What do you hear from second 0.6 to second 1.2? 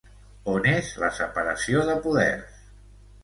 és la